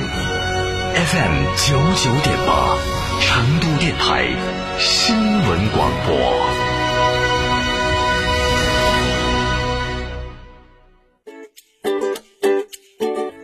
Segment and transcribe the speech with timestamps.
[0.00, 2.78] ，FM 九九点八，
[3.20, 4.26] 成都电台
[4.78, 6.14] 新闻广播。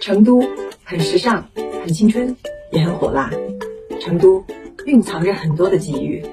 [0.01, 0.43] 成都
[0.83, 1.45] 很时尚，
[1.85, 2.37] 很青春，
[2.73, 3.31] 也很火辣。
[4.01, 4.45] 成都
[4.87, 6.25] 蕴藏着很多的机遇。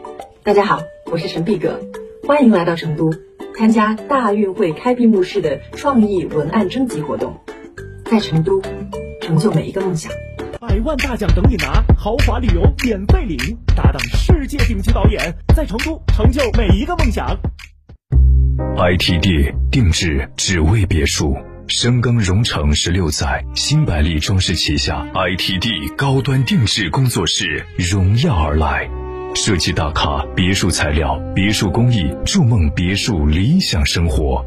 [0.44, 1.80] 大家好，我是陈碧格，
[2.26, 3.14] 欢迎来到成都，
[3.56, 7.42] 参加大运会开闭幕式的创意文案征集活动，
[8.06, 8.62] 在成都
[9.28, 10.10] 成就每一个梦想。
[10.58, 13.38] 百万大奖等你拿，豪华旅游免费领，
[13.76, 17.38] 搭档世界顶级导演，在成都成就每一个梦想。
[18.78, 21.36] ITD 定制只为别墅，
[21.68, 28.90] 深耕蓉城十六载，新百丽装饰旗下 ITD 高端定制工作室荣耀而来，
[29.36, 34.46] 设计大咖别墅材料、别墅工艺，筑梦别墅理想生活，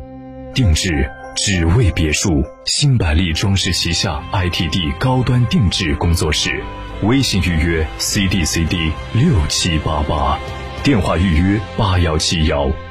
[0.54, 6.62] 定制只为别墅，新百丽装饰旗下 ITD 高端定制工作室，
[7.02, 10.38] 微信预约 CDCD 六七八八，
[10.82, 12.70] 电话预约八幺七幺。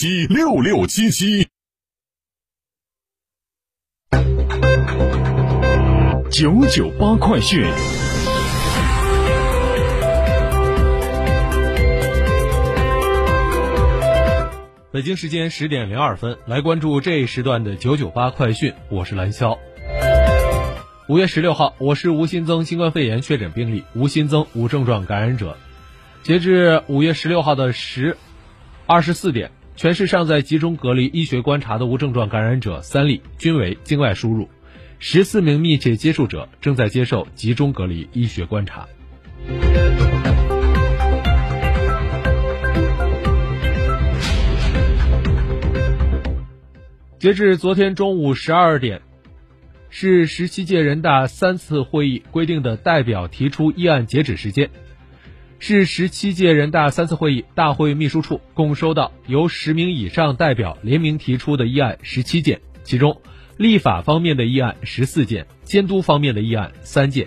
[0.00, 1.48] 七六六七七。
[6.30, 7.64] 九九八快讯。
[14.92, 19.58] 北京时间十点零二分，来关注这一时段的九九八快讯，我是蓝霄。
[21.08, 25.56] 五月十六号，我市无新增新冠肺炎确诊病例，无新增无症状感染者。
[26.22, 28.16] 截至五月十六号的十
[28.86, 34.48] 二十四点，全市尚在集中隔离医学观察的无症状感染者三例，均为境外输入。
[34.98, 38.88] 十四名密切接触者正在接受集中隔离医学观察。
[47.20, 49.00] 截至昨天中午十二点，
[49.90, 54.70] 是十七届人大三次会议规定的代表提出议案截止时间。
[55.60, 63.20] 市十七届人大三次会议大会秘书处共收到由十名以上代表联名提出的议案十七件，其中
[63.56, 67.26] 立法方面的议案十四件，监督方面的议案三件。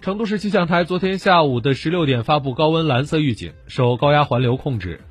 [0.00, 5.02] 成都市气象台昨天下午的十六点发布高温蓝色预警，受高压环流控制，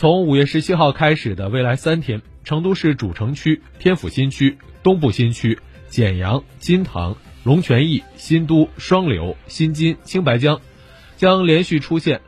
[0.00, 10.60] 从五月十七号开始的未来三天，成都市主城区、天府新区、东部新区、简阳、金堂、龙泉驿、新都、双流、新津、青白江，
[11.16, 12.20] 将连续出现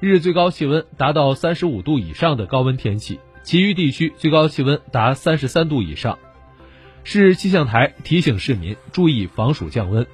[0.00, 6.18] 日最高气温达到三十五度以上的高温天气，其余地区最高气温达三十三度以上。
[7.04, 10.06] 市气象台提醒市民注意防暑降温。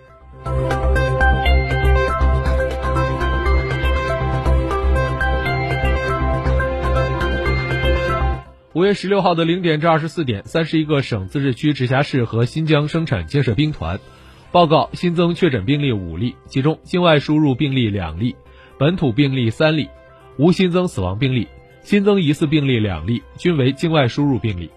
[8.75, 14.01] 五月十六号的零点至二十四点，三十一个省、自治区、直辖市和新疆生产建设兵团
[14.51, 18.35] 报告新增确诊病例五例，其中境外输入病例两例，
[18.77, 19.89] 本土病例三例，
[20.39, 21.47] 无新增死亡病例，
[21.85, 24.69] 新增疑似病例两例，均为境外输入病例。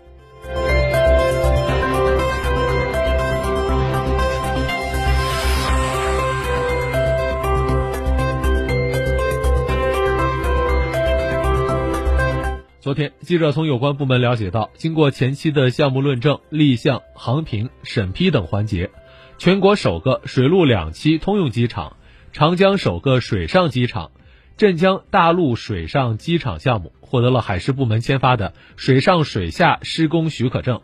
[12.88, 18.92] 昨天，记者从有关部门了解到，经过前期的项目论证、立项、航评、审批等环节，
[19.38, 21.98] 全国首个水陆两栖通用机场、
[22.32, 24.12] 长江首个水上机场、
[24.56, 30.80] 镇江大陆水上机场项目获得了海事部门签发的水上水下施工许可证，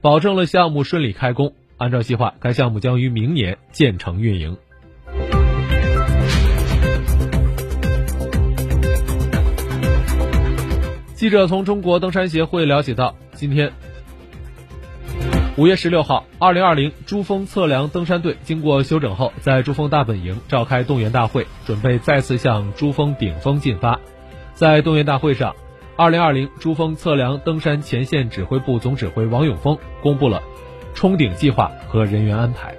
[0.00, 1.54] 保证了项目顺利开工。
[1.78, 4.56] 按照计划，该项目将于明年建成运营。
[11.20, 13.70] 记者从中国登山协会了解到，今天
[15.58, 24.00] 五月十六号，二零二零珠峰测量登山队经过休整后，在珠峰大本营召开动员大会，准备再次向珠峰顶峰进发。
[24.54, 25.54] 在动员大会上，
[25.94, 30.42] 二零二零珠峰测量登山前线指挥部总指挥王永峰公布了
[30.94, 32.74] 冲顶计划和人员安排。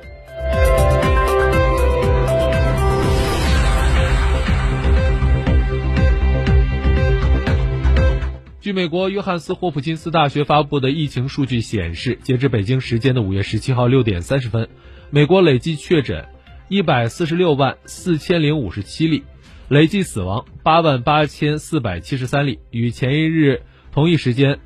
[8.62, 14.70] 据美国约翰斯霍普金斯大学发布的疫情数据显示，截至北京时间的五月十七号六点三十分，
[15.10, 16.28] 美国累计确诊
[16.70, 19.24] 一百四十六万四千零五十七例，
[19.68, 22.60] 累计死亡八万八千四百七十三例。
[22.70, 24.60] 与前一日同一时间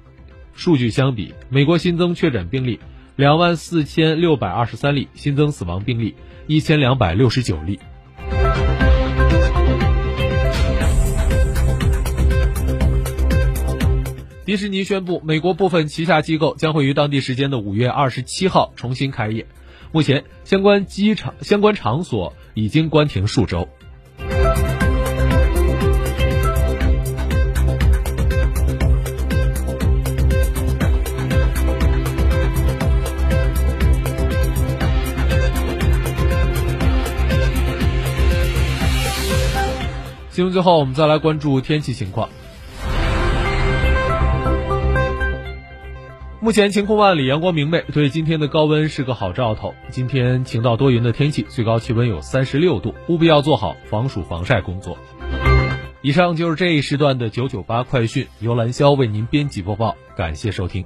[0.54, 2.82] 数据相比，美国新增确诊病例
[3.16, 6.16] 两万四千六百二十三例，新增死亡病例
[6.48, 7.80] 一千两百六十九例。
[14.46, 19.48] 迪士尼宣布，美国部分旗下机构将会于当地时间的五月二十七号重新开业。
[19.92, 23.68] 目前，相关机场相关场所已经关停数周。
[40.30, 42.30] 新闻最后，我们再来关注天气情况。
[46.46, 49.74] 目前晴空万里，阳光明媚，对今天的高温是个好兆头。
[49.90, 54.96] 今天晴到多云的天气，最高气温有三十六度，务必要做好防暑防晒工作。
[56.04, 60.86] 以上就是这一时段的九九八快讯，由兰霄为您编辑播报，感谢收听。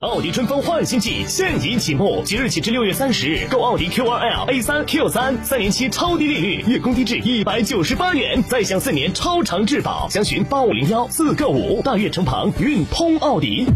[0.00, 10.08] 奥迪春风焕新季现已启幕，即日起至六月三十日，购奥迪 Q2L、A3、Q3 三年期超低利率，月供低至一百九十八元，再享四年超长质保。
[10.08, 11.82] 详询八五零幺四个五。
[11.82, 13.66] 大悦城旁运通奥迪。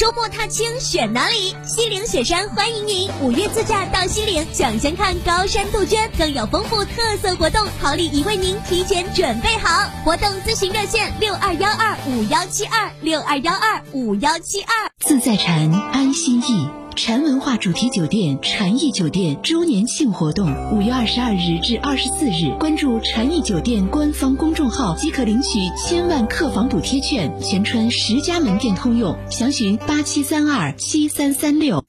[0.00, 1.54] 周末踏青选哪里？
[1.62, 9.90] 西岭雪山欢迎您，五月自驾到西岭，抢先看高山杜鹃，更有丰富特色活动，好礼已为您提前准备好。
[10.02, 14.90] 活动咨询热线六二幺二五幺七二六二幺二五幺七二。
[15.00, 16.79] 自在禅安心意。
[17.02, 29.16] 禅文化主题酒店禅意酒店周年庆活动，五月二十二日至二十四日，关注禅意酒店官方公众号即可领取千万客房补贴券，全川十家门店通用。
[29.30, 31.82] 详询八七三二七三三六。